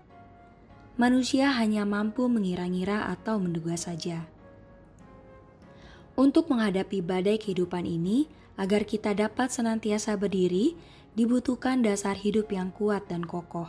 [0.95, 4.23] Manusia hanya mampu mengira-ngira atau menduga saja.
[6.15, 10.79] Untuk menghadapi badai kehidupan ini, agar kita dapat senantiasa berdiri,
[11.19, 13.67] dibutuhkan dasar hidup yang kuat dan kokoh.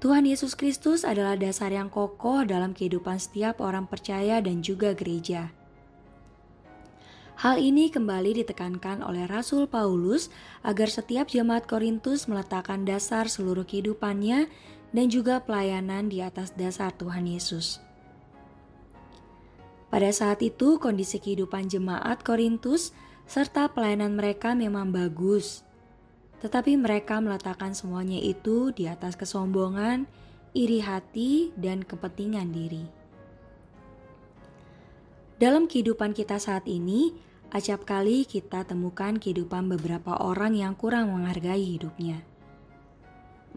[0.00, 5.59] Tuhan Yesus Kristus adalah dasar yang kokoh dalam kehidupan setiap orang percaya dan juga gereja.
[7.40, 10.28] Hal ini kembali ditekankan oleh Rasul Paulus
[10.60, 14.44] agar setiap jemaat Korintus meletakkan dasar seluruh kehidupannya
[14.92, 17.80] dan juga pelayanan di atas dasar Tuhan Yesus.
[19.88, 22.92] Pada saat itu, kondisi kehidupan jemaat Korintus
[23.24, 25.64] serta pelayanan mereka memang bagus,
[26.44, 30.04] tetapi mereka meletakkan semuanya itu di atas kesombongan,
[30.52, 32.84] iri hati, dan kepentingan diri.
[35.40, 41.58] Dalam kehidupan kita saat ini, Acap kali kita temukan kehidupan beberapa orang yang kurang menghargai
[41.58, 42.22] hidupnya.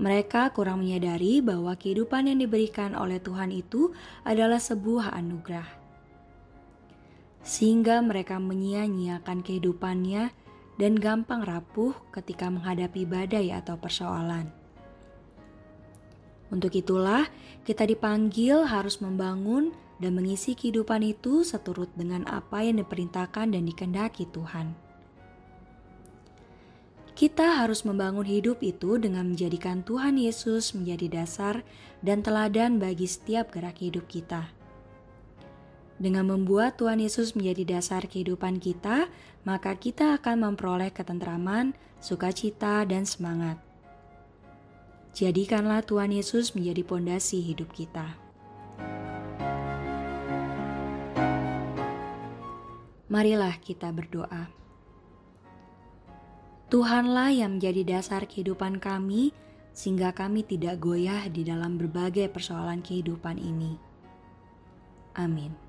[0.01, 3.94] Mereka kurang menyadari bahwa kehidupan yang diberikan oleh Tuhan itu
[4.25, 5.69] adalah sebuah anugerah.
[7.45, 10.34] Sehingga mereka menyia-nyiakan kehidupannya
[10.81, 14.50] dan gampang rapuh ketika menghadapi badai atau persoalan.
[16.50, 17.30] Untuk itulah,
[17.62, 19.69] kita dipanggil harus membangun
[20.01, 24.74] dan mengisi kehidupan itu seturut dengan apa yang diperintahkan dan dikendaki Tuhan.
[27.13, 31.62] Kita harus membangun hidup itu dengan menjadikan Tuhan Yesus menjadi dasar
[32.01, 34.50] dan teladan bagi setiap gerak hidup kita.
[36.01, 39.13] Dengan membuat Tuhan Yesus menjadi dasar kehidupan kita,
[39.46, 43.62] maka kita akan memperoleh ketentraman, sukacita, dan semangat.
[45.13, 48.23] Jadikanlah Tuhan Yesus menjadi pondasi hidup kita.
[53.13, 54.50] Marilah kita berdoa.
[56.74, 59.30] Tuhanlah yang menjadi dasar kehidupan kami,
[59.69, 63.77] sehingga kami tidak goyah di dalam berbagai persoalan kehidupan ini.
[65.13, 65.62] Amin.